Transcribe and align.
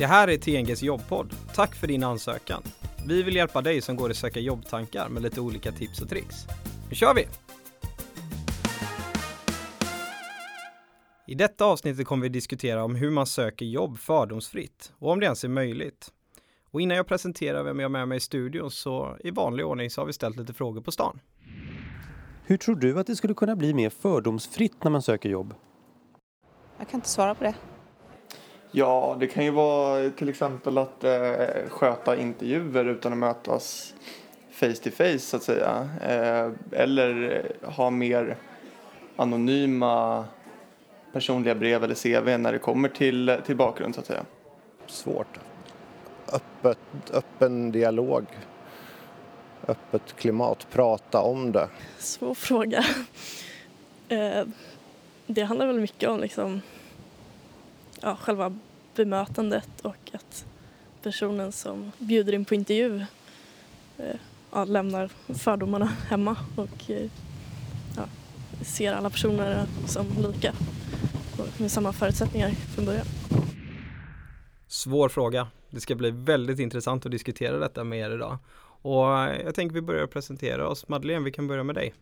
Det 0.00 0.06
här 0.06 0.28
är 0.28 0.36
TNGs 0.36 0.82
jobbpodd. 0.82 1.34
Tack 1.54 1.74
för 1.74 1.86
din 1.86 2.04
ansökan. 2.04 2.62
Vi 3.06 3.22
vill 3.22 3.36
hjälpa 3.36 3.62
dig 3.62 3.80
som 3.80 3.96
går 3.96 4.10
och 4.10 4.16
söka 4.16 4.40
jobbtankar 4.40 5.08
med 5.08 5.22
lite 5.22 5.40
olika 5.40 5.72
tips 5.72 6.00
och 6.00 6.08
tricks. 6.08 6.36
Nu 6.88 6.94
kör 6.94 7.14
vi! 7.14 7.26
I 11.26 11.34
detta 11.34 11.64
avsnittet 11.64 12.06
kommer 12.06 12.22
vi 12.22 12.28
diskutera 12.28 12.84
om 12.84 12.94
hur 12.94 13.10
man 13.10 13.26
söker 13.26 13.66
jobb 13.66 13.98
fördomsfritt 13.98 14.92
och 14.98 15.10
om 15.10 15.20
det 15.20 15.24
ens 15.24 15.44
är 15.44 15.48
möjligt. 15.48 16.08
Och 16.70 16.80
innan 16.80 16.96
jag 16.96 17.06
presenterar 17.06 17.62
vem 17.62 17.78
jag 17.80 17.84
har 17.84 17.90
med 17.90 18.08
mig 18.08 18.16
i 18.16 18.20
studion 18.20 18.70
så 18.70 19.16
i 19.24 19.30
vanlig 19.30 19.66
ordning 19.66 19.90
så 19.90 20.00
har 20.00 20.06
vi 20.06 20.12
ställt 20.12 20.36
lite 20.36 20.52
frågor 20.52 20.80
på 20.80 20.92
stan. 20.92 21.20
Hur 22.44 22.56
tror 22.56 22.76
du 22.76 22.98
att 22.98 23.06
det 23.06 23.16
skulle 23.16 23.34
kunna 23.34 23.56
bli 23.56 23.74
mer 23.74 23.90
fördomsfritt 23.90 24.84
när 24.84 24.90
man 24.90 25.02
söker 25.02 25.28
jobb? 25.28 25.54
Jag 26.78 26.88
kan 26.88 26.98
inte 26.98 27.08
svara 27.08 27.34
på 27.34 27.44
det. 27.44 27.54
Ja, 28.72 29.16
det 29.20 29.26
kan 29.26 29.44
ju 29.44 29.50
vara 29.50 30.10
till 30.10 30.28
exempel 30.28 30.78
att 30.78 31.04
eh, 31.04 31.32
sköta 31.68 32.16
intervjuer 32.16 32.84
utan 32.84 33.12
att 33.12 33.18
mötas 33.18 33.94
face 34.50 34.74
to 34.74 34.90
face 34.90 35.18
så 35.18 35.36
att 35.36 35.42
säga. 35.42 35.88
Eh, 36.02 36.80
eller 36.80 37.42
ha 37.62 37.90
mer 37.90 38.36
anonyma 39.16 40.24
personliga 41.12 41.54
brev 41.54 41.84
eller 41.84 41.94
CV 41.94 42.38
när 42.38 42.52
det 42.52 42.58
kommer 42.58 42.88
till, 42.88 43.38
till 43.46 43.56
bakgrund 43.56 43.94
så 43.94 44.00
att 44.00 44.06
säga. 44.06 44.24
Svårt. 44.86 45.38
Öppet, 46.32 46.78
öppen 47.12 47.72
dialog. 47.72 48.26
Öppet 49.68 50.16
klimat. 50.16 50.66
Prata 50.70 51.20
om 51.20 51.52
det. 51.52 51.68
Svår 51.98 52.34
fråga. 52.34 52.84
Eh, 54.08 54.44
det 55.26 55.42
handlar 55.42 55.66
väl 55.66 55.80
mycket 55.80 56.08
om 56.08 56.20
liksom, 56.20 56.60
ja, 58.00 58.16
själva 58.16 58.56
bemötandet 58.94 59.80
och 59.82 60.10
att 60.12 60.44
personen 61.02 61.52
som 61.52 61.92
bjuder 61.98 62.32
in 62.32 62.44
på 62.44 62.54
intervju 62.54 63.04
eh, 63.98 64.16
ja, 64.52 64.64
lämnar 64.64 65.10
fördomarna 65.34 65.86
hemma 65.86 66.36
och 66.56 66.90
eh, 66.90 67.10
ja, 67.96 68.04
ser 68.64 68.92
alla 68.92 69.10
personer 69.10 69.66
som 69.86 70.06
lika 70.18 70.52
och 71.38 71.60
med 71.60 71.70
samma 71.70 71.92
förutsättningar 71.92 72.50
från 72.50 72.86
början. 72.86 73.06
Svår 74.68 75.08
fråga. 75.08 75.48
Det 75.70 75.80
ska 75.80 75.94
bli 75.94 76.10
väldigt 76.10 76.58
intressant 76.58 77.06
att 77.06 77.12
diskutera 77.12 77.58
detta 77.58 77.84
med 77.84 77.98
er 77.98 78.10
idag. 78.10 78.38
Och 78.82 79.06
jag 79.44 79.54
tänker 79.54 79.74
vi 79.74 79.82
börjar 79.82 80.06
presentera 80.06 80.68
oss. 80.68 80.88
Madeleine, 80.88 81.24
vi 81.24 81.32
kan 81.32 81.46
börja 81.46 81.64
med 81.64 81.74
dig. 81.74 81.94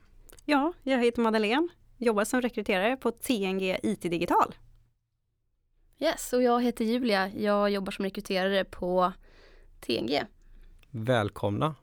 Ja, 0.44 0.72
jag 0.82 1.04
heter 1.04 1.22
Madeleine, 1.22 1.68
jobbar 1.98 2.24
som 2.24 2.40
rekryterare 2.40 2.96
på 2.96 3.10
TNG 3.10 3.78
IT 3.82 4.00
Digital. 4.02 4.54
Yes, 6.00 6.32
och 6.32 6.42
jag 6.42 6.62
heter 6.62 6.84
Julia. 6.84 7.28
Jag 7.28 7.70
jobbar 7.70 7.92
som 7.92 8.04
rekryterare 8.04 8.64
på 8.64 9.12
TNG. 9.80 10.24
Välkomna! 10.90 11.74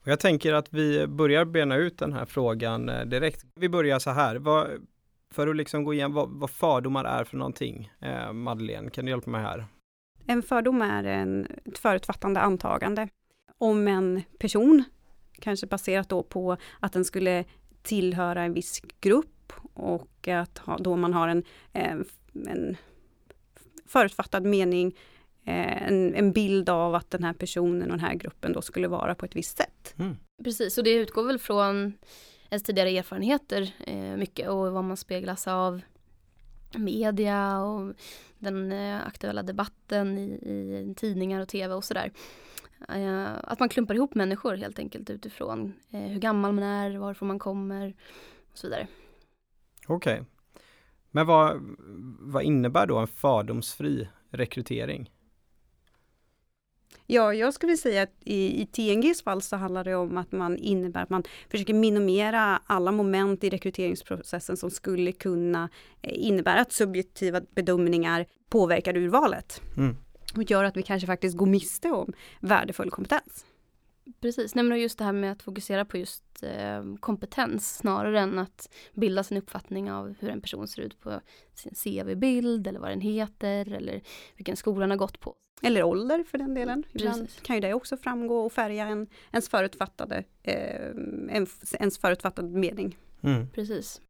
Och 0.00 0.08
jag 0.08 0.20
tänker 0.20 0.52
att 0.52 0.72
vi 0.72 1.06
börjar 1.06 1.44
bena 1.44 1.76
ut 1.76 1.98
den 1.98 2.12
här 2.12 2.24
frågan 2.24 2.88
eh, 2.88 3.04
direkt. 3.04 3.44
Vi 3.54 3.68
börjar 3.68 3.98
så 3.98 4.10
här. 4.10 4.36
Vad, 4.36 4.68
för 5.30 5.48
att 5.48 5.56
liksom 5.56 5.84
gå 5.84 5.94
igenom 5.94 6.12
vad, 6.12 6.28
vad 6.30 6.50
fördomar 6.50 7.04
är 7.04 7.24
för 7.24 7.36
någonting. 7.36 7.92
Eh, 8.00 8.32
Madeleine, 8.32 8.90
kan 8.90 9.04
du 9.04 9.10
hjälpa 9.10 9.30
mig 9.30 9.42
här? 9.42 9.66
En 10.26 10.42
fördom 10.42 10.82
är 10.82 11.04
en, 11.04 11.46
ett 11.64 11.78
förutfattande 11.78 12.40
antagande 12.40 13.08
om 13.58 13.88
en 13.88 14.22
person, 14.38 14.84
kanske 15.32 15.66
baserat 15.66 16.08
då 16.08 16.22
på 16.22 16.56
att 16.80 16.92
den 16.92 17.04
skulle 17.04 17.44
tillhöra 17.82 18.42
en 18.42 18.52
viss 18.52 18.82
grupp 19.00 19.52
och 19.74 20.28
att 20.28 20.58
ha, 20.58 20.78
då 20.78 20.96
man 20.96 21.12
har 21.12 21.28
en, 21.28 21.44
en, 21.72 22.04
en 22.46 22.76
förutfattad 23.86 24.44
mening, 24.44 24.96
eh, 25.44 25.82
en, 25.82 26.14
en, 26.14 26.32
bild 26.32 26.68
av 26.68 26.94
att 26.94 27.10
den 27.10 27.24
här 27.24 27.32
personen 27.32 27.82
och 27.82 27.98
den 27.98 28.06
här 28.06 28.14
gruppen 28.14 28.52
då 28.52 28.62
skulle 28.62 28.88
vara 28.88 29.14
på 29.14 29.24
ett 29.24 29.36
visst 29.36 29.58
sätt. 29.58 29.94
Mm. 29.98 30.16
Precis, 30.44 30.78
och 30.78 30.84
det 30.84 30.94
utgår 30.94 31.24
väl 31.24 31.38
från 31.38 31.92
ens 32.50 32.62
tidigare 32.62 32.90
erfarenheter 32.90 33.74
eh, 33.86 34.16
mycket 34.16 34.48
och 34.48 34.72
vad 34.72 34.84
man 34.84 34.96
speglas 34.96 35.48
av 35.48 35.80
media 36.78 37.60
och 37.60 37.94
den 38.38 38.72
eh, 38.72 39.06
aktuella 39.06 39.42
debatten 39.42 40.18
i, 40.18 40.22
i, 40.32 40.94
tidningar 40.96 41.40
och 41.40 41.48
tv 41.48 41.74
och 41.74 41.84
sådär. 41.84 42.12
Eh, 42.88 43.28
att 43.42 43.60
man 43.60 43.68
klumpar 43.68 43.94
ihop 43.94 44.14
människor 44.14 44.56
helt 44.56 44.78
enkelt 44.78 45.10
utifrån 45.10 45.72
eh, 45.90 46.00
hur 46.00 46.20
gammal 46.20 46.52
man 46.52 46.64
är, 46.64 46.96
varifrån 46.96 47.28
man 47.28 47.38
kommer 47.38 47.94
och 48.52 48.58
så 48.58 48.66
vidare. 48.66 48.86
Okej. 49.86 50.14
Okay. 50.14 50.33
Men 51.14 51.26
vad, 51.26 51.76
vad 52.18 52.42
innebär 52.42 52.86
då 52.86 52.98
en 52.98 53.06
fördomsfri 53.06 54.08
rekrytering? 54.30 55.10
Ja, 57.06 57.34
jag 57.34 57.54
skulle 57.54 57.76
säga 57.76 58.02
att 58.02 58.12
i, 58.24 58.62
i 58.62 58.66
TNGs 58.66 59.22
fall 59.22 59.42
så 59.42 59.56
handlar 59.56 59.84
det 59.84 59.94
om 59.94 60.16
att 60.16 60.32
man 60.32 60.56
innebär 60.56 61.02
att 61.02 61.10
man 61.10 61.22
försöker 61.50 61.74
minimera 61.74 62.60
alla 62.66 62.92
moment 62.92 63.44
i 63.44 63.50
rekryteringsprocessen 63.50 64.56
som 64.56 64.70
skulle 64.70 65.12
kunna 65.12 65.68
eh, 66.02 66.26
innebära 66.26 66.60
att 66.60 66.72
subjektiva 66.72 67.40
bedömningar 67.54 68.26
påverkar 68.48 68.96
urvalet. 68.96 69.62
Mm. 69.76 69.96
Och 70.36 70.50
gör 70.50 70.64
att 70.64 70.76
vi 70.76 70.82
kanske 70.82 71.06
faktiskt 71.06 71.36
går 71.36 71.46
miste 71.46 71.90
om 71.90 72.12
värdefull 72.40 72.90
kompetens. 72.90 73.44
Precis, 74.20 74.54
Nej, 74.54 74.64
men 74.64 74.80
just 74.80 74.98
det 74.98 75.04
här 75.04 75.12
med 75.12 75.32
att 75.32 75.42
fokusera 75.42 75.84
på 75.84 75.98
just 75.98 76.42
eh, 76.42 76.84
kompetens 77.00 77.76
snarare 77.76 78.20
än 78.20 78.38
att 78.38 78.68
bilda 78.94 79.22
sin 79.22 79.36
uppfattning 79.36 79.92
av 79.92 80.14
hur 80.20 80.30
en 80.30 80.40
person 80.40 80.68
ser 80.68 80.82
ut 80.82 81.00
på 81.00 81.20
sin 81.54 81.74
CV-bild 81.74 82.66
eller 82.66 82.80
vad 82.80 82.90
den 82.90 83.00
heter 83.00 83.72
eller 83.72 84.02
vilken 84.36 84.56
skola 84.56 84.80
den 84.80 84.90
har 84.90 84.96
gått 84.96 85.20
på. 85.20 85.34
Eller 85.62 85.82
ålder 85.82 86.24
för 86.24 86.38
den 86.38 86.54
delen. 86.54 86.84
Ibland 86.92 87.28
kan 87.42 87.56
ju 87.56 87.60
det 87.60 87.74
också 87.74 87.96
framgå 87.96 88.44
och 88.44 88.52
färga 88.52 88.86
en, 88.86 89.06
ens, 89.32 89.48
förutfattade, 89.48 90.24
eh, 90.42 90.90
ens 91.80 91.98
förutfattade 91.98 92.48
mening. 92.48 92.98
Mm. 93.22 93.48
Precis. 93.50 94.00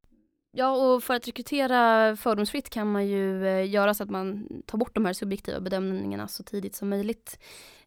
Ja, 0.56 0.76
och 0.94 1.04
för 1.04 1.14
att 1.14 1.28
rekrytera 1.28 2.16
fördomsfritt 2.16 2.70
kan 2.70 2.92
man 2.92 3.06
ju 3.06 3.46
eh, 3.46 3.70
göra 3.70 3.94
så 3.94 4.02
att 4.02 4.10
man 4.10 4.48
tar 4.66 4.78
bort 4.78 4.94
de 4.94 5.04
här 5.04 5.12
subjektiva 5.12 5.60
bedömningarna 5.60 6.28
så 6.28 6.42
tidigt 6.42 6.74
som 6.74 6.88
möjligt. 6.88 7.38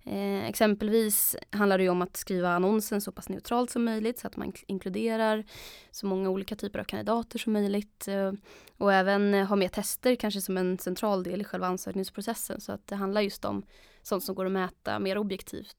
Eh, 0.04 0.50
exempelvis 0.50 1.36
handlar 1.50 1.78
det 1.78 1.90
om 1.90 2.02
att 2.02 2.18
skriva 2.18 2.50
annonsen 2.50 3.02
så 3.02 3.12
pass 3.12 3.30
neutralt 3.30 3.70
som 3.70 3.84
möjligt 3.84 4.20
så 4.20 4.28
att 4.28 4.38
man 4.38 4.54
inkluderar 4.68 5.46
så 5.92 6.06
många 6.06 6.30
olika 6.30 6.56
typer 6.56 6.80
av 6.80 6.84
kandidater 6.84 7.40
som 7.40 7.54
möjligt. 7.54 8.08
Eh, 8.08 8.34
och 8.78 8.94
även 8.94 9.34
ha 9.34 9.56
med 9.56 9.72
tester 9.72 10.16
kanske 10.16 10.42
som 10.42 10.58
en 10.58 10.78
central 10.78 11.24
del 11.24 11.42
i 11.42 11.44
själva 11.44 11.68
ansökningsprocessen 11.68 12.62
så 12.62 12.72
att 12.72 12.88
det 12.88 12.96
handlar 12.96 13.22
just 13.22 13.46
om 13.46 13.64
sånt 14.02 14.24
som 14.24 14.36
går 14.36 14.46
att 14.46 14.52
mäta 14.52 15.00
mer 15.00 15.18
objektivt. 15.18 15.78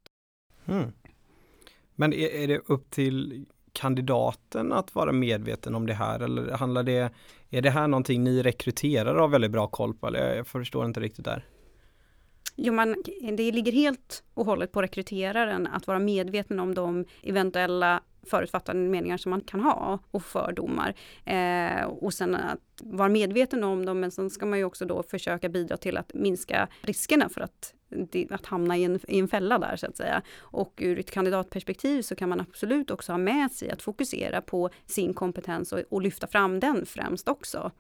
Mm. 0.67 0.93
Men 1.95 2.13
är, 2.13 2.29
är 2.29 2.49
det 2.49 2.59
upp 2.59 2.91
till 2.91 3.47
kandidaten 3.79 4.73
att 4.73 4.95
vara 4.95 5.13
medveten 5.13 5.75
om 5.75 5.87
det 5.87 5.95
här 5.95 6.21
eller 6.21 6.53
handlar 6.53 6.83
det, 6.83 7.13
är 7.51 7.63
det 7.63 7.71
här 7.71 7.89
någonting 7.89 8.25
ni 8.25 8.43
rekryterar 8.43 9.15
har 9.15 9.29
väldigt 9.29 9.51
bra 9.51 9.67
koll 9.67 9.95
på? 9.95 10.07
Eller 10.07 10.37
jag 10.37 10.47
förstår 10.47 10.87
inte 10.87 11.01
riktigt 11.01 11.25
där. 11.25 11.45
Jo, 12.57 12.73
man, 12.73 13.03
det 13.37 13.53
ligger 13.53 13.73
helt 13.73 14.25
och 14.35 14.47
hållet 14.47 14.73
på 14.73 14.83
rekryteraren 14.83 15.67
att 15.67 15.87
vara 15.87 15.99
medveten 15.99 16.61
om 16.61 16.75
de 16.75 17.05
eventuella 17.23 18.03
förutfattade 18.27 18.79
meningar 18.79 19.17
som 19.17 19.31
man 19.31 19.41
kan 19.41 19.61
ha 19.61 19.99
och 20.11 20.23
fördomar. 20.23 20.95
Eh, 21.25 21.85
och 21.85 22.15
sen 22.15 22.35
att 22.35 22.59
vara 22.83 23.09
medveten 23.09 23.65
om 23.65 23.87
dem, 23.87 24.01
men 24.01 24.11
sen 24.11 24.31
ska 24.31 24.47
man 24.47 24.59
ju 24.59 24.65
också 24.65 24.85
då 24.85 25.03
försöka 25.03 25.49
bidra 25.49 25.77
till 25.77 25.97
att 25.97 26.15
minska 26.15 26.69
riskerna 26.81 27.29
för 27.29 27.41
att, 27.41 27.75
att 28.31 28.47
hamna 28.47 28.77
i 28.77 28.85
en, 28.85 29.01
i 29.09 29.19
en 29.19 29.29
fälla 29.29 29.59
där 29.59 29.77
så 29.77 29.87
att 29.87 29.97
säga. 29.97 30.23
Och 30.39 30.75
ur 30.83 30.99
ett 30.99 31.11
kandidatperspektiv 31.11 32.03
så 32.03 32.15
kan 32.15 32.29
man 32.29 32.41
absolut 32.41 32.91
också 32.91 33.13
ha 33.13 33.19
med 33.19 33.53
sig 33.53 33.71
att 33.71 33.83
fokusera 33.83 34.43
på 34.43 34.71
sin 34.87 35.15
kompetens 35.15 35.73
och, 35.73 35.81
och 35.91 36.03
lyfta 36.03 36.27
fram 36.27 36.61
den 36.61 36.87
främst 36.87 37.29
också. 37.29 37.73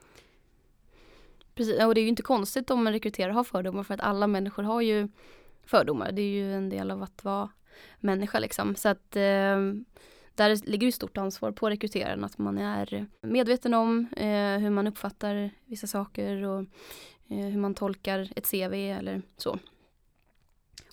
Precis, 1.54 1.84
och 1.84 1.94
det 1.94 2.00
är 2.00 2.02
ju 2.02 2.08
inte 2.08 2.22
konstigt 2.22 2.70
om 2.70 2.86
en 2.86 2.92
rekryterare 2.92 3.32
har 3.32 3.44
fördomar 3.44 3.82
för 3.82 3.94
att 3.94 4.00
alla 4.00 4.26
människor 4.26 4.62
har 4.62 4.80
ju 4.80 5.08
fördomar. 5.64 6.12
Det 6.12 6.22
är 6.22 6.30
ju 6.30 6.54
en 6.54 6.68
del 6.68 6.90
av 6.90 7.02
att 7.02 7.24
vara 7.24 7.48
människa 8.00 8.38
liksom. 8.38 8.74
Så 8.74 8.88
att 8.88 9.16
eh, 9.16 9.58
där 10.34 10.68
ligger 10.70 10.86
ju 10.86 10.92
stort 10.92 11.18
ansvar 11.18 11.52
på 11.52 11.70
rekryteraren 11.70 12.24
att 12.24 12.38
man 12.38 12.58
är 12.58 13.06
medveten 13.22 13.74
om 13.74 14.08
eh, 14.16 14.58
hur 14.58 14.70
man 14.70 14.86
uppfattar 14.86 15.50
vissa 15.64 15.86
saker 15.86 16.44
och 16.44 16.60
eh, 17.28 17.46
hur 17.46 17.58
man 17.60 17.74
tolkar 17.74 18.32
ett 18.36 18.50
CV 18.50 18.74
eller 18.74 19.22
så. 19.36 19.58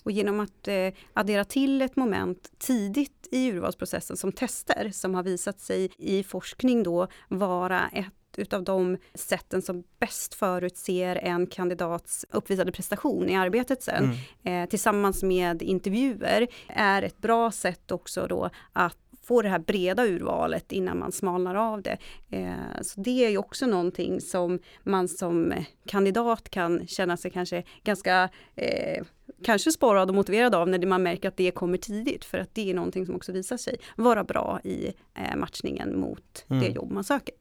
Och 0.06 0.12
genom 0.12 0.40
att 0.40 0.68
eh, 0.68 0.92
addera 1.12 1.44
till 1.44 1.82
ett 1.82 1.96
moment 1.96 2.50
tidigt 2.58 3.28
i 3.30 3.50
urvalsprocessen 3.50 4.16
som 4.16 4.32
tester 4.32 4.90
som 4.92 5.14
har 5.14 5.22
visat 5.22 5.60
sig 5.60 5.90
i 5.98 6.22
forskning 6.22 6.82
då 6.82 7.08
vara 7.28 7.88
ett 7.88 8.12
utav 8.36 8.64
de 8.64 8.96
sätten 9.14 9.62
som 9.62 9.84
bäst 9.98 10.34
förutser 10.34 11.16
en 11.16 11.46
kandidats 11.46 12.26
uppvisade 12.30 12.72
prestation 12.72 13.28
i 13.28 13.36
arbetet 13.36 13.82
sen, 13.82 14.04
mm. 14.44 14.62
eh, 14.62 14.68
tillsammans 14.68 15.22
med 15.22 15.62
intervjuer, 15.62 16.46
är 16.68 17.02
ett 17.02 17.18
bra 17.18 17.50
sätt 17.50 17.90
också 17.90 18.26
då 18.26 18.50
att 18.72 18.98
få 19.22 19.42
det 19.42 19.48
här 19.48 19.58
breda 19.58 20.06
urvalet 20.06 20.72
innan 20.72 20.98
man 20.98 21.12
smalnar 21.12 21.54
av 21.54 21.82
det. 21.82 21.98
Eh, 22.30 22.82
så 22.82 23.00
det 23.00 23.24
är 23.24 23.30
ju 23.30 23.38
också 23.38 23.66
någonting 23.66 24.20
som 24.20 24.58
man 24.82 25.08
som 25.08 25.54
kandidat 25.86 26.50
kan 26.50 26.86
känna 26.86 27.16
sig 27.16 27.30
kanske 27.30 27.62
ganska 27.82 28.28
eh, 28.54 29.04
kanske 29.42 29.72
sporrad 29.72 30.08
och 30.08 30.14
motiverad 30.14 30.54
av 30.54 30.68
när 30.68 30.86
man 30.86 31.02
märker 31.02 31.28
att 31.28 31.36
det 31.36 31.50
kommer 31.50 31.78
tidigt 31.78 32.24
för 32.24 32.38
att 32.38 32.54
det 32.54 32.70
är 32.70 32.74
någonting 32.74 33.06
som 33.06 33.14
också 33.14 33.32
visar 33.32 33.56
sig 33.56 33.76
vara 33.96 34.24
bra 34.24 34.60
i 34.64 34.92
eh, 35.14 35.36
matchningen 35.36 36.00
mot 36.00 36.44
mm. 36.48 36.62
det 36.62 36.68
jobb 36.68 36.92
man 36.92 37.04
söker. 37.04 37.34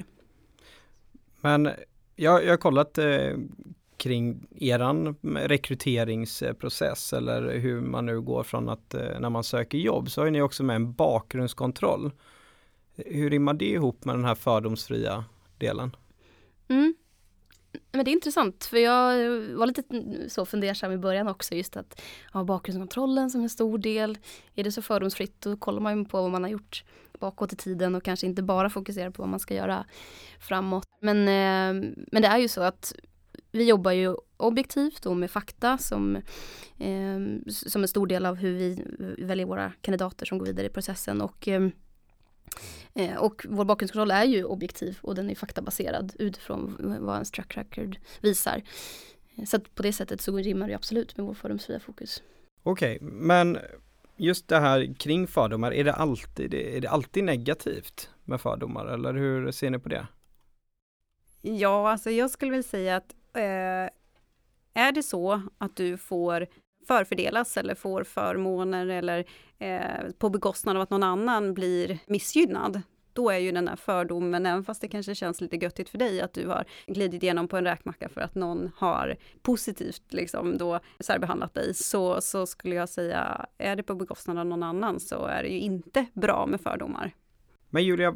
Men 1.42 1.70
jag, 2.16 2.46
jag 2.46 2.50
har 2.50 2.58
kollat 2.58 2.98
eh, 2.98 3.34
kring 3.98 4.48
eran 4.56 5.16
rekryteringsprocess 5.22 7.14
eller 7.14 7.58
hur 7.58 7.82
man 7.82 8.06
nu 8.06 8.22
går 8.22 8.44
från 8.44 8.70
att 8.70 8.94
eh, 8.94 9.20
när 9.20 9.30
man 9.30 9.44
söker 9.44 9.78
jobb 9.78 10.12
så 10.12 10.22
har 10.22 10.30
ni 10.30 10.42
också 10.42 10.64
med 10.64 10.76
en 10.76 10.94
bakgrundskontroll. 10.94 12.12
Hur 12.96 13.30
rimmar 13.30 13.54
det 13.54 13.66
ihop 13.66 14.06
med 14.06 14.16
den 14.16 14.26
här 14.26 14.36
fördomsfria 14.36 15.26
delen? 15.58 15.96
Mm. 16.68 16.96
Men 17.92 18.06
det 18.06 18.12
är 18.12 18.14
intressant 18.14 18.66
för 18.66 18.78
jag 18.78 19.40
var 19.40 19.68
lite 19.68 19.84
så 20.30 20.46
fundersam 20.46 20.92
i 20.92 20.98
början 20.98 21.28
också 21.28 21.56
just 21.56 21.78
att 21.78 22.02
ha 22.34 22.44
bakgrundskontrollen 22.44 23.30
som 23.30 23.42
en 23.42 23.50
stor 23.50 23.78
del. 23.78 24.18
Är 24.56 24.64
det 24.64 24.72
så 24.72 24.82
fördomsfritt 24.82 25.42
då 25.42 25.58
kollar 25.58 25.82
man 25.82 26.06
på 26.06 26.22
vad 26.22 26.32
man 26.32 26.44
har 26.44 26.50
gjort 26.50 26.84
bakåt 27.20 27.54
i 27.54 27.56
tiden 27.56 27.96
och 27.96 28.04
kanske 28.04 28.28
inte 28.28 28.44
bara 28.44 28.70
fokuserar 28.70 29.10
på 29.10 29.22
vad 29.22 29.30
man 29.30 29.40
ska 29.40 29.54
göra 29.54 29.86
framåt. 30.40 30.88
Men, 31.02 31.18
eh, 31.18 31.92
men 32.12 32.22
det 32.22 32.28
är 32.28 32.38
ju 32.38 32.48
så 32.48 32.62
att 32.62 32.96
vi 33.52 33.64
jobbar 33.64 33.92
ju 33.92 34.16
objektivt 34.38 35.06
och 35.06 35.18
med 35.18 35.32
fakta 35.32 35.78
som, 35.78 36.16
eh, 36.78 37.20
som 37.48 37.82
en 37.82 37.88
stor 37.88 38.08
del 38.08 38.26
av 38.26 38.36
hur 38.36 38.54
vi 38.54 38.84
väljer 39.18 39.46
våra 39.46 39.72
kandidater 39.82 40.26
som 40.26 40.38
går 40.38 40.46
vidare 40.46 40.66
i 40.68 40.70
processen. 40.70 41.22
Och, 41.22 41.48
eh, 41.48 41.70
eh 42.94 43.16
och 43.16 43.46
vår 43.50 43.66
bakgrundskontroll 43.66 44.12
är 44.12 44.24
ju 44.24 44.44
objektiv 44.44 44.98
och 45.02 45.16
den 45.16 45.30
är 45.30 45.36
faktabaserad 45.36 46.14
utifrån 46.20 46.76
vad 47.00 47.16
ens 47.16 47.32
track 47.32 47.58
record 47.58 47.98
visar. 48.22 48.62
Så 49.46 49.60
på 49.60 49.84
det 49.84 49.94
sättet 49.94 50.22
så 50.22 50.38
rimmar 50.38 50.68
det 50.68 50.76
absolut 50.76 51.18
med 51.18 51.26
vår 51.26 51.34
fördomsfria 51.34 51.80
fokus. 51.80 52.24
Okej, 52.64 52.96
okay, 52.96 53.10
men 53.10 53.58
just 54.18 54.48
det 54.48 54.60
här 54.60 54.94
kring 54.94 55.28
fördomar, 55.28 55.74
är 55.74 55.84
det, 55.84 55.94
alltid, 55.94 56.54
är 56.54 56.82
det 56.82 56.90
alltid 56.90 57.24
negativt 57.24 58.10
med 58.24 58.42
fördomar 58.42 58.86
eller 58.86 59.14
hur 59.14 59.52
ser 59.52 59.70
ni 59.70 59.80
på 59.80 59.90
det? 59.90 60.08
Ja, 61.42 61.92
alltså 61.92 62.12
jag 62.12 62.32
skulle 62.32 62.52
väl 62.52 62.64
säga 62.64 62.96
att 62.96 63.16
eh, 63.34 63.90
är 64.74 64.92
det 64.92 65.04
så 65.04 65.42
att 65.58 65.76
du 65.76 65.98
får 65.98 66.48
förfördelas 66.88 67.58
eller 67.58 67.76
får 67.76 68.04
förmåner 68.04 68.88
eller 68.88 69.26
eh, 69.60 70.12
på 70.18 70.30
bekostnad 70.30 70.76
av 70.76 70.82
att 70.82 70.90
någon 70.90 71.04
annan 71.04 71.54
blir 71.54 72.00
missgynnad, 72.08 72.82
då 73.16 73.30
är 73.30 73.38
ju 73.38 73.52
den 73.52 73.68
här 73.68 73.76
fördomen, 73.76 74.46
även 74.46 74.64
fast 74.64 74.82
det 74.82 74.88
kanske 74.88 75.16
känns 75.16 75.42
lite 75.42 75.56
göttigt 75.56 75.90
för 75.90 75.98
dig 75.98 76.22
att 76.22 76.34
du 76.34 76.48
har 76.48 76.66
glidit 76.88 77.24
igenom 77.24 77.48
på 77.48 77.58
en 77.58 77.64
räkmacka 77.64 78.10
för 78.10 78.22
att 78.22 78.36
någon 78.36 78.72
har 78.78 79.16
positivt 79.42 80.04
liksom 80.10 80.58
då 80.58 80.80
särbehandlat 81.00 81.54
dig, 81.54 81.74
så, 81.74 82.22
så 82.22 82.46
skulle 82.46 82.76
jag 82.76 82.90
säga, 82.90 83.46
är 83.58 83.76
det 83.76 83.84
på 83.84 83.96
bekostnad 83.96 84.38
av 84.38 84.46
någon 84.46 84.64
annan 84.64 85.00
så 85.00 85.26
är 85.26 85.44
det 85.44 85.50
ju 85.50 85.60
inte 85.60 86.06
bra 86.14 86.46
med 86.46 86.62
fördomar. 86.62 87.12
Men 87.70 87.84
Julia, 87.84 88.14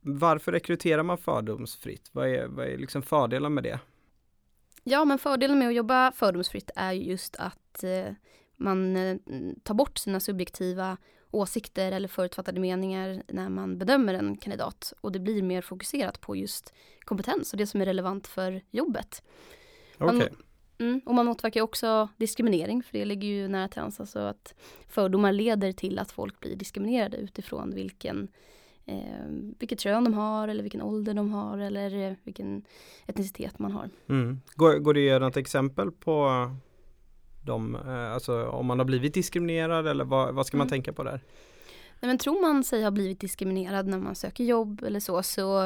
varför 0.00 0.52
rekryterar 0.52 1.02
man 1.02 1.18
fördomsfritt? 1.18 2.10
Vad 2.12 2.28
är, 2.28 2.46
vad 2.46 2.66
är 2.66 2.78
liksom 2.78 3.02
fördelen 3.02 3.54
med 3.54 3.64
det? 3.64 3.80
Ja, 4.84 5.04
men 5.04 5.18
fördelen 5.18 5.58
med 5.58 5.68
att 5.68 5.74
jobba 5.74 6.12
fördomsfritt 6.12 6.70
är 6.76 6.92
just 6.92 7.36
att 7.36 7.84
eh, 7.84 8.12
man 8.56 8.96
eh, 8.96 9.16
tar 9.62 9.74
bort 9.74 9.98
sina 9.98 10.20
subjektiva 10.20 10.96
åsikter 11.30 11.92
eller 11.92 12.08
förutfattade 12.08 12.60
meningar 12.60 13.22
när 13.28 13.48
man 13.48 13.78
bedömer 13.78 14.14
en 14.14 14.36
kandidat 14.36 14.92
och 15.00 15.12
det 15.12 15.18
blir 15.18 15.42
mer 15.42 15.62
fokuserat 15.62 16.20
på 16.20 16.36
just 16.36 16.72
kompetens 17.00 17.52
och 17.52 17.58
det 17.58 17.66
som 17.66 17.80
är 17.80 17.84
relevant 17.84 18.26
för 18.26 18.62
jobbet. 18.70 19.22
Okay. 19.98 20.16
Man, 20.16 20.28
mm, 20.78 21.00
och 21.06 21.14
man 21.14 21.26
motverkar 21.26 21.62
också 21.62 22.08
diskriminering 22.16 22.82
för 22.82 22.98
det 22.98 23.04
ligger 23.04 23.28
ju 23.28 23.48
nära 23.48 23.68
till 23.68 23.80
hands, 23.80 24.00
alltså 24.00 24.18
att 24.18 24.54
fördomar 24.88 25.32
leder 25.32 25.72
till 25.72 25.98
att 25.98 26.12
folk 26.12 26.40
blir 26.40 26.56
diskriminerade 26.56 27.16
utifrån 27.16 27.74
vilken 27.74 28.28
eh, 28.92 29.54
vilket 29.58 29.80
kön 29.80 30.04
de 30.04 30.14
har 30.14 30.48
eller 30.48 30.62
vilken 30.62 30.82
ålder 30.82 31.14
de 31.14 31.32
har 31.32 31.58
eller 31.58 32.08
eh, 32.08 32.14
vilken 32.22 32.62
etnicitet 33.06 33.58
man 33.58 33.72
har. 33.72 33.90
Mm. 34.08 34.40
Går, 34.54 34.78
går 34.78 34.94
det 34.94 35.00
att 35.00 35.06
göra 35.06 35.24
något 35.24 35.36
exempel 35.36 35.90
på 35.90 36.50
de, 37.44 37.74
eh, 37.74 38.12
alltså 38.12 38.46
om 38.46 38.66
man 38.66 38.78
har 38.78 38.86
blivit 38.86 39.14
diskriminerad 39.14 39.86
eller 39.86 40.04
vad, 40.04 40.34
vad 40.34 40.46
ska 40.46 40.56
man 40.56 40.66
mm. 40.66 40.70
tänka 40.70 40.92
på 40.92 41.02
där? 41.02 41.20
Nej, 42.00 42.08
men 42.08 42.18
tror 42.18 42.42
man 42.42 42.64
sig 42.64 42.82
ha 42.82 42.90
blivit 42.90 43.20
diskriminerad 43.20 43.86
när 43.86 43.98
man 43.98 44.14
söker 44.14 44.44
jobb 44.44 44.82
eller 44.82 45.00
så, 45.00 45.22
så, 45.22 45.60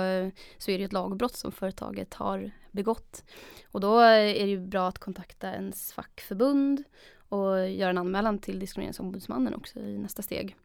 så 0.59 0.71
är 0.71 0.79
det 0.79 0.85
ett 0.85 0.93
lagbrott 0.93 1.35
som 1.37 1.53
företaget 1.53 2.15
har 2.15 2.51
begått. 2.71 3.25
Och 3.71 3.81
då 3.81 3.99
är 3.99 4.45
det 4.45 4.51
ju 4.51 4.61
bra 4.61 4.89
att 4.89 4.99
kontakta 4.99 5.53
ens 5.53 5.93
fackförbund 5.93 6.85
och 7.29 7.71
göra 7.71 7.91
en 7.91 7.99
anmälan 7.99 8.39
till 8.39 8.59
diskrimineringsombudsmannen 8.59 9.55
också 9.55 9.79
i 9.79 9.99
nästa 9.99 10.23
steg. 10.23 10.57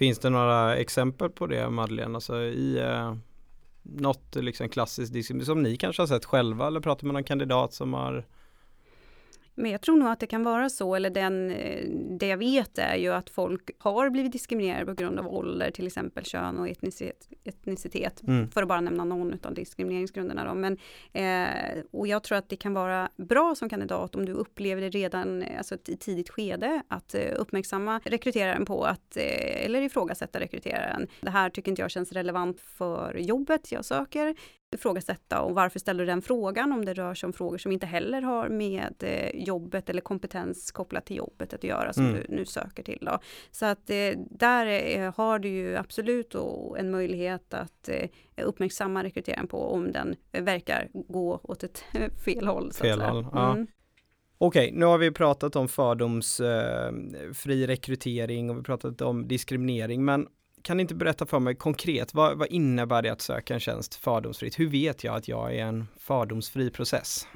Finns 0.00 0.18
det 0.18 0.30
några 0.30 0.76
exempel 0.76 1.30
på 1.30 1.46
det 1.46 1.70
Madeleine, 1.70 2.14
alltså 2.14 2.42
i 2.42 2.78
eh, 2.78 3.14
något 3.82 4.36
liksom 4.36 4.68
klassiskt 4.68 5.46
som 5.46 5.62
ni 5.62 5.76
kanske 5.76 6.02
har 6.02 6.06
sett 6.06 6.24
själva 6.24 6.66
eller 6.66 6.80
pratar 6.80 7.06
med 7.06 7.14
någon 7.14 7.24
kandidat 7.24 7.72
som 7.72 7.94
har 7.94 8.26
men 9.60 9.70
jag 9.70 9.80
tror 9.80 9.96
nog 9.96 10.08
att 10.08 10.20
det 10.20 10.26
kan 10.26 10.42
vara 10.42 10.70
så, 10.70 10.94
eller 10.94 11.10
den, 11.10 11.50
eh, 11.50 11.84
det 12.18 12.26
jag 12.26 12.36
vet 12.36 12.78
är 12.78 12.96
ju 12.96 13.12
att 13.12 13.30
folk 13.30 13.70
har 13.78 14.10
blivit 14.10 14.32
diskriminerade 14.32 14.86
på 14.86 14.94
grund 14.94 15.18
av 15.18 15.28
ålder, 15.28 15.70
till 15.70 15.86
exempel 15.86 16.24
kön 16.24 16.58
och 16.58 16.68
etnicitet, 16.68 17.28
etnicitet 17.44 18.22
mm. 18.22 18.50
för 18.50 18.62
att 18.62 18.68
bara 18.68 18.80
nämna 18.80 19.04
någon 19.04 19.38
av 19.42 19.54
diskrimineringsgrunderna. 19.54 20.44
Då. 20.44 20.54
Men, 20.54 20.78
eh, 21.12 21.84
och 21.90 22.06
jag 22.06 22.22
tror 22.22 22.38
att 22.38 22.48
det 22.48 22.56
kan 22.56 22.74
vara 22.74 23.08
bra 23.16 23.54
som 23.54 23.68
kandidat 23.68 24.14
om 24.14 24.26
du 24.26 24.32
upplever 24.32 24.82
det 24.82 24.88
redan 24.88 25.44
alltså, 25.58 25.76
i 25.86 25.96
tidigt 25.96 26.30
skede, 26.30 26.82
att 26.88 27.14
eh, 27.14 27.20
uppmärksamma 27.36 28.00
rekryteraren 28.04 28.64
på 28.64 28.84
att, 28.84 29.16
eh, 29.16 29.64
eller 29.64 29.82
ifrågasätta 29.82 30.40
rekryteraren. 30.40 31.06
Det 31.20 31.30
här 31.30 31.50
tycker 31.50 31.70
inte 31.70 31.82
jag 31.82 31.90
känns 31.90 32.12
relevant 32.12 32.60
för 32.60 33.14
jobbet 33.14 33.72
jag 33.72 33.84
söker 33.84 34.34
ifrågasätta 34.74 35.40
och 35.40 35.54
varför 35.54 35.78
ställer 35.78 36.00
du 36.04 36.06
den 36.06 36.22
frågan 36.22 36.72
om 36.72 36.84
det 36.84 36.94
rör 36.94 37.14
sig 37.14 37.26
om 37.26 37.32
frågor 37.32 37.58
som 37.58 37.72
inte 37.72 37.86
heller 37.86 38.22
har 38.22 38.48
med 38.48 38.94
eh, 39.00 39.30
jobbet 39.34 39.90
eller 39.90 40.00
kompetens 40.00 40.70
kopplat 40.72 41.06
till 41.06 41.16
jobbet 41.16 41.54
att 41.54 41.64
göra 41.64 41.92
som 41.92 42.06
mm. 42.06 42.16
du 42.20 42.34
nu 42.34 42.44
söker 42.44 42.82
till. 42.82 42.98
Då. 43.00 43.18
Så 43.50 43.66
att 43.66 43.90
eh, 43.90 44.12
där 44.30 44.66
eh, 44.66 45.14
har 45.16 45.38
du 45.38 45.48
ju 45.48 45.76
absolut 45.76 46.34
en 46.78 46.90
möjlighet 46.90 47.54
att 47.54 47.88
uppmärksamma 48.42 49.04
rekryteringen 49.04 49.46
på 49.46 49.72
om 49.72 49.92
den 49.92 50.16
verkar 50.32 50.88
gå 50.92 51.40
åt 51.42 51.62
ett 51.62 51.84
fel 52.24 52.46
håll. 52.46 52.72
Så 52.72 52.84
fel 52.84 53.00
håll, 53.00 53.26
ja. 53.32 53.52
Mm. 53.52 53.66
Okej, 54.38 54.72
nu 54.74 54.84
har 54.84 54.98
vi 54.98 55.10
pratat 55.10 55.56
om 55.56 55.68
fördomsfri 55.68 57.66
rekrytering 57.66 58.50
och 58.50 58.58
vi 58.58 58.62
pratat 58.62 59.00
om 59.00 59.28
diskriminering, 59.28 60.04
men 60.04 60.26
kan 60.62 60.76
ni 60.76 60.80
inte 60.80 60.94
berätta 60.94 61.26
för 61.26 61.38
mig 61.38 61.54
konkret, 61.54 62.14
vad, 62.14 62.38
vad 62.38 62.48
innebär 62.48 63.02
det 63.02 63.08
att 63.08 63.20
söka 63.20 63.54
en 63.54 63.60
tjänst 63.60 63.94
fördomsfritt? 63.94 64.58
Hur 64.58 64.68
vet 64.68 65.04
jag 65.04 65.14
att 65.16 65.28
jag 65.28 65.54
är 65.54 65.64
en 65.64 65.86
fördomsfri 65.96 66.70
process? 66.70 67.26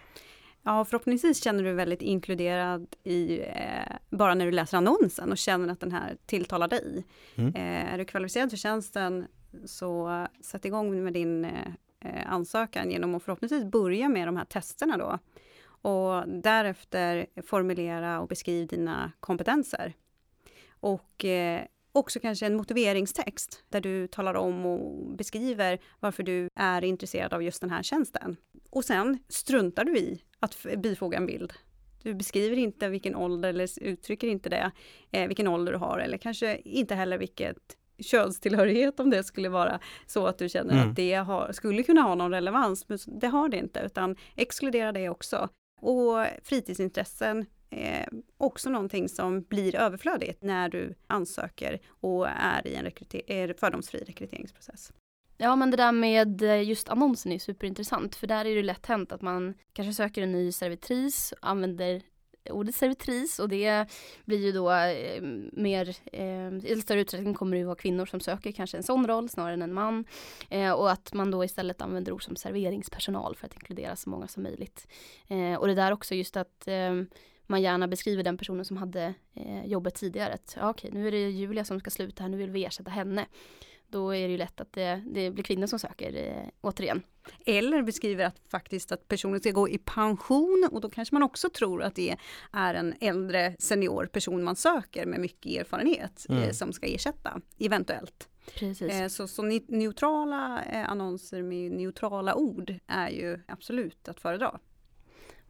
Ja, 0.62 0.84
förhoppningsvis 0.84 1.44
känner 1.44 1.58
du 1.58 1.64
dig 1.64 1.74
väldigt 1.74 2.02
inkluderad 2.02 2.86
i, 3.04 3.40
eh, 3.40 3.96
bara 4.10 4.34
när 4.34 4.44
du 4.44 4.52
läser 4.52 4.76
annonsen 4.76 5.30
och 5.30 5.38
känner 5.38 5.72
att 5.72 5.80
den 5.80 5.92
här 5.92 6.16
tilltalar 6.26 6.68
dig. 6.68 7.04
Mm. 7.34 7.54
Eh, 7.54 7.94
är 7.94 7.98
du 7.98 8.04
kvalificerad 8.04 8.50
för 8.50 8.56
tjänsten 8.56 9.26
så 9.64 10.26
sätt 10.40 10.64
igång 10.64 11.04
med 11.04 11.12
din 11.12 11.44
eh, 11.44 12.32
ansökan 12.32 12.90
genom 12.90 13.14
att 13.14 13.22
förhoppningsvis 13.22 13.64
börja 13.64 14.08
med 14.08 14.28
de 14.28 14.36
här 14.36 14.44
testerna 14.44 14.96
då. 14.96 15.18
Och 15.88 16.28
därefter 16.28 17.26
formulera 17.46 18.20
och 18.20 18.28
beskriv 18.28 18.66
dina 18.66 19.12
kompetenser. 19.20 19.92
Och 20.80 21.24
eh, 21.24 21.62
också 21.94 22.20
kanske 22.20 22.46
en 22.46 22.56
motiveringstext 22.56 23.64
där 23.68 23.80
du 23.80 24.06
talar 24.06 24.34
om 24.34 24.66
och 24.66 25.16
beskriver 25.16 25.78
varför 26.00 26.22
du 26.22 26.48
är 26.54 26.84
intresserad 26.84 27.32
av 27.32 27.42
just 27.42 27.60
den 27.60 27.70
här 27.70 27.82
tjänsten. 27.82 28.36
Och 28.70 28.84
sen 28.84 29.18
struntar 29.28 29.84
du 29.84 29.98
i 29.98 30.22
att 30.40 30.66
bifoga 30.76 31.16
en 31.16 31.26
bild. 31.26 31.52
Du 32.02 32.14
beskriver 32.14 32.56
inte 32.56 32.88
vilken 32.88 33.16
ålder 33.16 33.48
eller 33.48 33.82
uttrycker 33.82 34.28
inte 34.28 34.48
det, 34.48 34.70
eh, 35.10 35.26
vilken 35.26 35.48
ålder 35.48 35.72
du 35.72 35.78
har 35.78 35.98
eller 35.98 36.18
kanske 36.18 36.60
inte 36.64 36.94
heller 36.94 37.18
vilket 37.18 37.76
könstillhörighet 37.98 39.00
om 39.00 39.10
det 39.10 39.24
skulle 39.24 39.48
vara 39.48 39.80
så 40.06 40.26
att 40.26 40.38
du 40.38 40.48
känner 40.48 40.74
mm. 40.74 40.90
att 40.90 40.96
det 40.96 41.14
har, 41.14 41.52
skulle 41.52 41.82
kunna 41.82 42.02
ha 42.02 42.14
någon 42.14 42.30
relevans, 42.30 42.88
men 42.88 42.98
det 43.06 43.26
har 43.26 43.48
det 43.48 43.56
inte, 43.56 43.80
utan 43.80 44.16
exkludera 44.36 44.92
det 44.92 45.08
också. 45.08 45.48
Och 45.80 46.26
fritidsintressen, 46.42 47.46
eh, 47.74 48.06
också 48.36 48.70
någonting 48.70 49.08
som 49.08 49.42
blir 49.42 49.76
överflödigt 49.76 50.42
när 50.42 50.68
du 50.68 50.94
ansöker 51.06 51.80
och 51.88 52.28
är 52.28 52.66
i 52.66 52.74
en 52.74 52.84
rekryter- 52.84 53.54
fördomsfri 53.58 53.98
rekryteringsprocess. 53.98 54.92
Ja 55.36 55.56
men 55.56 55.70
det 55.70 55.76
där 55.76 55.92
med 55.92 56.42
eh, 56.42 56.62
just 56.62 56.88
annonsen 56.88 57.32
är 57.32 57.38
superintressant 57.38 58.16
för 58.16 58.26
där 58.26 58.44
är 58.44 58.54
det 58.54 58.62
lätt 58.62 58.86
hänt 58.86 59.12
att 59.12 59.22
man 59.22 59.54
kanske 59.72 59.94
söker 59.94 60.22
en 60.22 60.32
ny 60.32 60.52
servitris 60.52 61.34
använder 61.40 62.02
ordet 62.50 62.74
servitris 62.74 63.38
och 63.38 63.48
det 63.48 63.86
blir 64.24 64.38
ju 64.38 64.52
då 64.52 64.72
eh, 64.72 65.22
mer, 65.52 65.96
eh, 66.12 66.72
i 66.72 66.80
större 66.82 67.00
utsträckning 67.00 67.34
kommer 67.34 67.52
det 67.52 67.58
ju 67.58 67.64
vara 67.64 67.76
kvinnor 67.76 68.06
som 68.06 68.20
söker 68.20 68.52
kanske 68.52 68.76
en 68.76 68.82
sån 68.82 69.06
roll 69.06 69.28
snarare 69.28 69.54
än 69.54 69.62
en 69.62 69.74
man. 69.74 70.04
Eh, 70.50 70.72
och 70.72 70.90
att 70.90 71.12
man 71.14 71.30
då 71.30 71.44
istället 71.44 71.82
använder 71.82 72.12
ord 72.12 72.24
som 72.24 72.36
serveringspersonal 72.36 73.36
för 73.36 73.46
att 73.46 73.54
inkludera 73.54 73.96
så 73.96 74.10
många 74.10 74.28
som 74.28 74.42
möjligt. 74.42 74.88
Eh, 75.28 75.54
och 75.54 75.66
det 75.66 75.74
där 75.74 75.92
också 75.92 76.14
just 76.14 76.36
att 76.36 76.68
eh, 76.68 77.02
man 77.46 77.62
gärna 77.62 77.88
beskriver 77.88 78.22
den 78.22 78.38
personen 78.38 78.64
som 78.64 78.76
hade 78.76 79.14
eh, 79.34 79.66
jobbet 79.66 79.94
tidigare. 79.94 80.32
Att, 80.32 80.56
ja, 80.60 80.70
okej, 80.70 80.90
nu 80.92 81.08
är 81.08 81.12
det 81.12 81.30
Julia 81.30 81.64
som 81.64 81.80
ska 81.80 81.90
sluta 81.90 82.22
här, 82.22 82.30
nu 82.30 82.36
vill 82.36 82.50
vi 82.50 82.64
ersätta 82.64 82.90
henne. 82.90 83.26
Då 83.88 84.14
är 84.14 84.26
det 84.26 84.32
ju 84.32 84.38
lätt 84.38 84.60
att 84.60 84.72
det, 84.72 85.02
det 85.06 85.30
blir 85.30 85.44
kvinnor 85.44 85.66
som 85.66 85.78
söker 85.78 86.16
eh, 86.16 86.48
återigen. 86.60 87.02
Eller 87.46 87.82
beskriver 87.82 88.24
att 88.24 88.40
faktiskt 88.48 88.92
att 88.92 89.08
personen 89.08 89.40
ska 89.40 89.50
gå 89.50 89.68
i 89.68 89.78
pension 89.78 90.68
och 90.72 90.80
då 90.80 90.90
kanske 90.90 91.14
man 91.14 91.22
också 91.22 91.50
tror 91.50 91.82
att 91.82 91.94
det 91.94 92.16
är 92.52 92.74
en 92.74 92.94
äldre 93.00 93.56
senior 93.58 94.06
person 94.06 94.44
man 94.44 94.56
söker 94.56 95.06
med 95.06 95.20
mycket 95.20 95.60
erfarenhet 95.60 96.26
eh, 96.28 96.36
Mm. 96.36 96.54
som 96.54 96.72
ska 96.72 96.86
ersätta 96.86 97.40
eventuellt. 97.58 98.28
Precis. 98.54 98.92
Eh, 98.92 99.08
så, 99.08 99.28
så 99.28 99.42
neutrala 99.68 100.62
eh, 100.64 100.90
annonser 100.90 101.42
med 101.42 101.72
neutrala 101.72 102.34
ord 102.34 102.74
är 102.86 103.08
ju 103.08 103.40
absolut 103.48 104.08
att 104.08 104.20
föredra. 104.20 104.58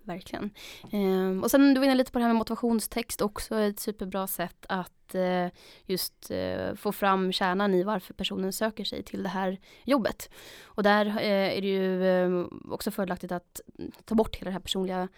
Verkligen. 0.05 0.51
Ehm, 0.93 1.43
och 1.43 1.51
sen 1.51 1.75
du 1.75 1.81
var 1.81 1.85
inne 1.85 1.95
lite 1.95 2.13
på 2.13 2.19
det 2.19 2.23
här 2.23 2.29
med 2.29 2.39
motivationstext 2.39 3.21
också 3.21 3.61
ett 3.61 3.81
superbra 3.81 4.27
sätt 4.27 4.67
att 4.69 5.15
eh, 5.15 5.47
just 5.87 6.31
eh, 6.31 6.75
få 6.75 6.93
fram 6.93 7.33
kärnan 7.33 7.75
i 7.75 7.83
varför 7.83 8.15
personen 8.15 8.53
söker 8.53 8.85
sig 8.85 9.03
till 9.03 9.23
det 9.23 9.29
här 9.29 9.61
jobbet. 9.85 10.31
Och 10.65 10.83
där 10.83 11.07
eh, 11.07 11.57
är 11.57 11.61
det 11.61 11.69
ju 11.69 12.07
eh, 12.07 12.47
också 12.71 12.91
fördelaktigt 12.91 13.33
att 13.33 13.61
ta 14.05 14.15
bort 14.15 14.37
hela 14.37 14.49
det 14.49 14.53
här 14.53 14.61
personliga 14.61 15.09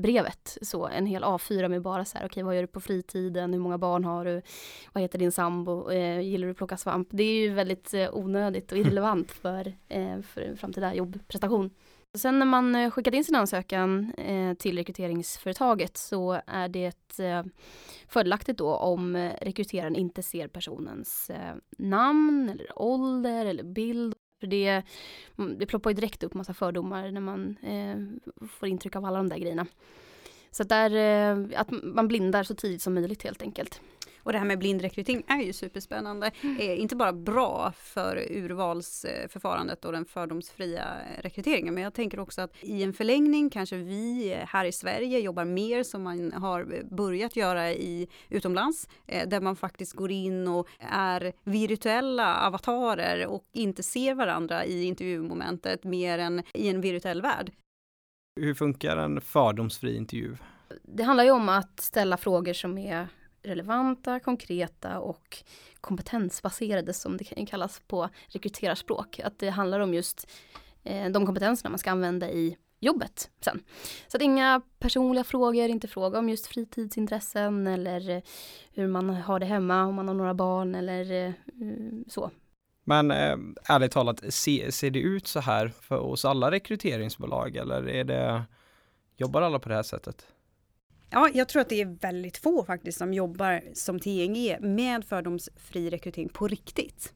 brevet. 0.00 0.58
Så 0.62 0.86
en 0.86 1.06
hel 1.06 1.24
A4 1.24 1.68
med 1.68 1.82
bara 1.82 2.04
så 2.04 2.18
här, 2.18 2.26
okej 2.26 2.42
vad 2.42 2.54
gör 2.54 2.62
du 2.62 2.66
på 2.66 2.80
fritiden, 2.80 3.52
hur 3.52 3.60
många 3.60 3.78
barn 3.78 4.04
har 4.04 4.24
du, 4.24 4.42
vad 4.92 5.02
heter 5.02 5.18
din 5.18 5.32
sambo, 5.32 5.90
eh, 5.90 6.20
gillar 6.20 6.46
du 6.46 6.50
att 6.50 6.56
plocka 6.56 6.76
svamp? 6.76 7.08
Det 7.10 7.22
är 7.22 7.40
ju 7.40 7.54
väldigt 7.54 7.94
eh, 7.94 8.08
onödigt 8.12 8.72
och 8.72 8.78
irrelevant 8.78 9.30
för, 9.30 9.74
eh, 9.88 10.20
för 10.22 10.40
en 10.40 10.56
framtida 10.56 10.94
jobbprestation. 10.94 11.70
Sen 12.16 12.38
när 12.38 12.46
man 12.46 12.74
eh, 12.74 12.90
skickat 12.90 13.14
in 13.14 13.24
sin 13.24 13.34
ansökan 13.34 14.12
eh, 14.14 14.54
till 14.54 14.78
rekryteringsföretaget 14.78 15.96
så 15.96 16.40
är 16.46 16.68
det 16.68 17.18
eh, 17.18 17.44
fördelaktigt 18.08 18.58
då 18.58 18.74
om 18.74 19.16
rekryteraren 19.40 19.96
inte 19.96 20.22
ser 20.22 20.48
personens 20.48 21.30
namn 21.78 22.48
eller 22.48 22.78
ålder 22.82 23.46
eller 23.46 23.64
bild. 23.64 24.14
För 24.40 24.46
det, 24.46 24.82
mm, 25.38 25.58
det 25.58 25.66
ploppar 25.66 25.90
ju 25.90 25.94
direkt 25.94 26.22
upp 26.22 26.34
massa 26.34 26.54
fördomar 26.54 27.10
när 27.10 27.20
man 27.20 27.56
får 28.48 28.68
intryck 28.68 28.96
av 28.96 29.04
alla 29.04 29.16
de 29.16 29.28
där 29.28 29.38
grejerna. 29.38 29.66
Så 30.50 30.62
att, 30.62 30.68
där, 30.68 31.54
att 31.56 31.68
man 31.82 32.08
blindar 32.08 32.42
så 32.42 32.54
tidigt 32.54 32.82
som 32.82 32.94
möjligt 32.94 33.22
helt 33.22 33.42
enkelt. 33.42 33.80
Och 34.26 34.32
det 34.32 34.38
här 34.38 34.46
med 34.46 34.58
blindrekrytering 34.58 35.22
är 35.26 35.42
ju 35.42 35.52
superspännande. 35.52 36.30
Eh, 36.58 36.80
inte 36.80 36.96
bara 36.96 37.12
bra 37.12 37.72
för 37.76 38.16
urvalsförfarandet 38.30 39.84
och 39.84 39.92
den 39.92 40.04
fördomsfria 40.04 40.84
rekryteringen, 41.20 41.74
men 41.74 41.82
jag 41.82 41.94
tänker 41.94 42.20
också 42.20 42.40
att 42.40 42.56
i 42.60 42.82
en 42.82 42.92
förlängning 42.92 43.50
kanske 43.50 43.76
vi 43.76 44.36
här 44.46 44.64
i 44.64 44.72
Sverige 44.72 45.18
jobbar 45.18 45.44
mer 45.44 45.82
som 45.82 46.02
man 46.02 46.32
har 46.32 46.84
börjat 46.96 47.36
göra 47.36 47.72
i 47.72 48.08
utomlands, 48.28 48.88
eh, 49.06 49.28
där 49.28 49.40
man 49.40 49.56
faktiskt 49.56 49.92
går 49.92 50.10
in 50.10 50.48
och 50.48 50.68
är 50.78 51.32
virtuella 51.44 52.46
avatarer 52.46 53.26
och 53.26 53.44
inte 53.52 53.82
ser 53.82 54.14
varandra 54.14 54.64
i 54.64 54.84
intervjumomentet 54.84 55.84
mer 55.84 56.18
än 56.18 56.42
i 56.54 56.68
en 56.68 56.80
virtuell 56.80 57.22
värld. 57.22 57.52
Hur 58.40 58.54
funkar 58.54 58.96
en 58.96 59.20
fördomsfri 59.20 59.96
intervju? 59.96 60.36
Det 60.82 61.02
handlar 61.02 61.24
ju 61.24 61.30
om 61.30 61.48
att 61.48 61.80
ställa 61.80 62.16
frågor 62.16 62.52
som 62.52 62.78
är 62.78 63.08
relevanta, 63.46 64.20
konkreta 64.20 64.98
och 64.98 65.44
kompetensbaserade 65.80 66.92
som 66.92 67.16
det 67.16 67.24
kan 67.24 67.46
kallas 67.46 67.82
på 67.86 68.08
rekryterarspråk. 68.28 69.20
Att 69.24 69.38
det 69.38 69.50
handlar 69.50 69.80
om 69.80 69.94
just 69.94 70.30
eh, 70.84 71.10
de 71.10 71.26
kompetenserna 71.26 71.70
man 71.70 71.78
ska 71.78 71.90
använda 71.90 72.30
i 72.30 72.56
jobbet 72.80 73.30
sen. 73.40 73.62
Så 74.08 74.16
att 74.16 74.22
inga 74.22 74.62
personliga 74.78 75.24
frågor, 75.24 75.68
inte 75.68 75.88
fråga 75.88 76.18
om 76.18 76.28
just 76.28 76.46
fritidsintressen 76.46 77.66
eller 77.66 78.10
eh, 78.10 78.22
hur 78.72 78.86
man 78.86 79.10
har 79.10 79.40
det 79.40 79.46
hemma, 79.46 79.84
om 79.84 79.94
man 79.94 80.08
har 80.08 80.14
några 80.14 80.34
barn 80.34 80.74
eller 80.74 81.12
eh, 81.12 81.32
mm, 81.60 82.04
så. 82.08 82.30
Men 82.84 83.10
eh, 83.10 83.36
ärligt 83.68 83.92
talat, 83.92 84.22
se, 84.28 84.72
ser 84.72 84.90
det 84.90 84.98
ut 84.98 85.26
så 85.26 85.40
här 85.40 85.68
för 85.68 85.98
oss 85.98 86.24
alla 86.24 86.50
rekryteringsbolag 86.50 87.56
eller 87.56 87.88
är 87.88 88.04
det, 88.04 88.42
jobbar 89.16 89.42
alla 89.42 89.58
på 89.58 89.68
det 89.68 89.74
här 89.74 89.82
sättet? 89.82 90.26
Ja, 91.10 91.30
jag 91.34 91.48
tror 91.48 91.62
att 91.62 91.68
det 91.68 91.80
är 91.80 91.98
väldigt 92.00 92.36
få 92.36 92.64
faktiskt 92.64 92.98
som 92.98 93.14
jobbar 93.14 93.62
som 93.74 94.00
TNG 94.00 94.58
med 94.60 95.04
fördomsfri 95.04 95.90
rekrytering 95.90 96.28
på 96.28 96.48
riktigt. 96.48 97.12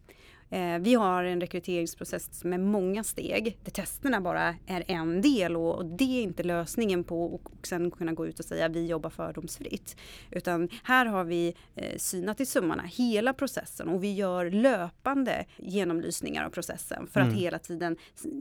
Eh, 0.51 0.79
vi 0.79 0.95
har 0.95 1.25
en 1.25 1.41
rekryteringsprocess 1.41 2.45
med 2.45 2.61
många 2.61 3.05
steg 3.05 3.59
där 3.65 3.71
testerna 3.71 4.21
bara 4.21 4.55
är 4.67 4.85
en 4.87 5.23
del 5.23 5.57
och, 5.57 5.75
och 5.75 5.85
det 5.87 6.19
är 6.19 6.23
inte 6.23 6.43
lösningen 6.43 7.05
på 7.05 7.25
och, 7.25 7.53
och 7.53 7.67
sen 7.67 7.91
kunna 7.91 8.13
gå 8.13 8.27
ut 8.27 8.39
och 8.39 8.45
säga 8.45 8.69
vi 8.69 8.87
jobbar 8.87 9.11
fördomsfritt. 9.11 9.97
Utan 10.31 10.69
här 10.83 11.07
har 11.07 11.25
vi 11.25 11.55
eh, 11.75 11.97
synat 11.97 12.41
i 12.41 12.47
sömmarna 12.47 12.83
hela 12.83 13.33
processen 13.33 13.89
och 13.89 14.05
vi 14.05 14.15
gör 14.15 14.51
löpande 14.51 15.45
genomlysningar 15.57 16.45
av 16.45 16.51
processen 16.51 17.07
för 17.07 17.21
Mm. 17.21 17.33
att 17.33 17.41
hela 17.41 17.59
tiden 17.59 17.97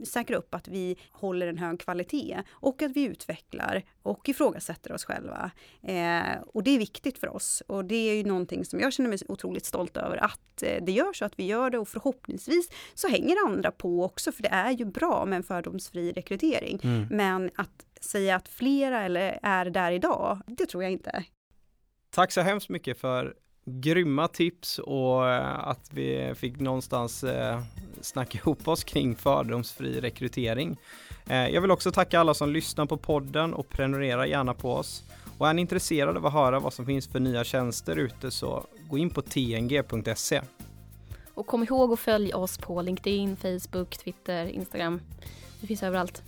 säkra 0.06 0.38
upp 0.38 0.56
att 0.56 0.68
vi 0.68 0.98
håller 1.12 1.48
en 1.48 1.58
hög 1.58 1.80
kvalitet 1.80 2.38
och 2.50 2.82
att 2.82 2.92
vi 2.92 3.04
utvecklar 3.04 3.84
och 4.04 4.30
ifrågasätter 4.30 4.92
oss 4.92 5.06
själva. 5.06 5.52
Eh, 5.82 6.42
och 6.54 6.64
det 6.64 6.72
är 6.72 6.80
viktigt 6.80 7.18
för 7.18 7.36
oss 7.36 7.64
och 7.68 7.86
det 7.86 7.96
är 7.96 8.16
ju 8.16 8.24
någonting 8.24 8.66
som 8.66 8.80
jag 8.80 8.94
känner 8.94 9.10
mig 9.10 9.20
otroligt 9.28 9.66
stolt 9.66 9.98
över 9.98 10.18
att 10.18 10.64
eh, 10.64 10.84
det 10.84 10.92
gör 10.92 11.14
så 11.14 11.26
att 11.26 11.40
vi 11.40 11.46
gör 11.46 11.70
det 11.70 11.78
och 11.80 11.88
förhoppningsvis 12.00 12.70
så 12.94 13.08
hänger 13.08 13.36
andra 13.48 13.72
på 13.72 14.04
också 14.04 14.32
för 14.32 14.44
det 14.44 14.50
är 14.50 14.72
ju 14.72 14.86
bra 14.86 15.26
med 15.26 15.38
en 15.38 15.44
fördomsfri 15.44 16.12
rekrytering. 16.12 16.80
Mm. 16.84 17.08
Men 17.12 17.52
att 17.56 17.86
säga 18.02 18.36
att 18.36 18.48
flera 18.48 19.02
eller 19.02 19.40
är 19.44 19.66
där 19.66 19.92
idag, 19.92 20.42
det 20.48 20.66
tror 20.66 20.84
jag 20.84 20.92
inte. 20.92 21.24
Tack 22.10 22.32
så 22.32 22.42
hemskt 22.42 22.70
mycket 22.70 23.00
för 23.00 23.34
grymma 23.66 24.28
tips 24.28 24.80
och 24.80 25.30
eh, 25.30 25.68
att 25.68 25.90
vi 25.94 26.34
fick 26.36 26.60
någonstans 26.60 27.24
eh, 27.24 27.62
snacka 28.02 28.38
ihop 28.38 28.68
oss 28.68 28.84
kring 28.84 29.16
fördomsfri 29.16 30.02
rekrytering. 30.02 30.78
Eh, 31.30 31.48
jag 31.48 31.62
vill 31.62 31.72
också 31.72 31.92
tacka 31.92 32.20
alla 32.20 32.34
som 32.34 32.50
lyssnar 32.50 32.86
på 32.86 32.98
podden 32.98 33.54
och 33.54 33.70
prenumerera 33.70 34.28
gärna 34.28 34.54
på 34.54 34.74
oss. 34.74 35.04
Och 35.38 35.50
är 35.50 35.54
ni 35.54 35.62
intresserade 35.62 36.20
av 36.20 36.26
att 36.26 36.34
höra 36.34 36.60
vad 36.60 36.74
som 36.74 36.86
finns 36.86 37.08
för 37.08 37.20
nya 37.20 37.44
tjänster 37.44 37.96
ute 37.96 38.32
så 38.32 38.66
gå 38.90 38.98
in 38.98 39.10
på 39.10 39.22
tng.se. 39.22 40.42
Och 41.40 41.48
kom 41.48 41.64
ihåg 41.64 41.94
att 41.94 42.00
följa 42.00 42.38
oss 42.38 42.58
på 42.58 42.82
LinkedIn, 42.82 43.36
Facebook, 43.36 43.98
Twitter, 43.98 44.46
Instagram. 44.46 45.02
Vi 45.62 45.68
finns 45.68 45.84
överallt. 45.84 46.24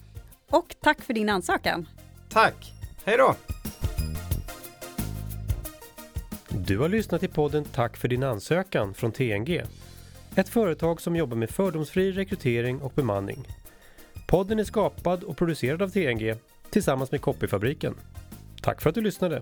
Och 0.49 0.75
tack 0.81 1.01
för 1.01 1.13
din 1.13 1.29
ansökan! 1.29 1.87
Tack! 2.29 2.73
Hej 3.05 3.17
då! 3.17 3.35
Du 6.49 6.77
har 6.77 6.89
lyssnat 6.89 7.21
till 7.21 7.29
podden 7.29 7.63
Tack 7.63 7.97
för 7.97 8.07
din 8.07 8.23
ansökan 8.23 8.93
från 8.93 9.11
TNG. 9.11 9.61
Ett 10.35 10.49
företag 10.49 11.01
som 11.01 11.15
jobbar 11.15 11.37
med 11.37 11.49
fördomsfri 11.49 12.11
rekrytering 12.11 12.81
och 12.81 12.93
bemanning. 12.95 13.47
Podden 14.27 14.59
är 14.59 14.63
skapad 14.63 15.23
och 15.23 15.37
producerad 15.37 15.81
av 15.81 15.89
TNG 15.89 16.35
tillsammans 16.69 17.11
med 17.11 17.21
Copyfabriken. 17.21 17.95
Tack 18.61 18.81
för 18.81 18.89
att 18.89 18.95
du 18.95 19.01
lyssnade! 19.01 19.41